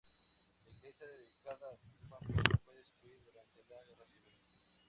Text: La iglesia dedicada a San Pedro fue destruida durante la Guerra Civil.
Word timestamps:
La 0.65 0.71
iglesia 0.71 1.05
dedicada 1.05 1.67
a 1.77 2.09
San 2.09 2.19
Pedro 2.21 2.57
fue 2.65 2.73
destruida 2.73 3.21
durante 3.23 3.61
la 3.69 3.83
Guerra 3.83 4.05
Civil. 4.07 4.33